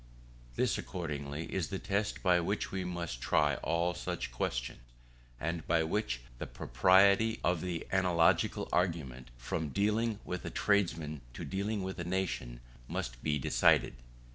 This 0.55 0.79
accordingly 0.79 1.45
is 1.53 1.67
the 1.67 1.77
test 1.77 2.23
by 2.23 2.39
which 2.39 2.71
we 2.71 2.83
must 2.83 3.21
try 3.21 3.57
all 3.57 3.93
such 3.93 4.31
questions, 4.31 4.79
and 5.39 5.63
by 5.67 5.83
which 5.83 6.21
the 6.39 6.47
propriety 6.47 7.39
of 7.43 7.61
the 7.61 7.85
analogical 7.91 8.67
argument, 8.73 9.29
from 9.37 9.69
dealing 9.69 10.17
with 10.25 10.43
a 10.43 10.49
tradesman 10.49 11.21
to 11.35 11.45
dealing 11.45 11.83
with 11.83 11.99
a 11.99 12.03
nation, 12.03 12.61
must 12.87 13.21
be 13.21 13.37
decided. 13.37 13.93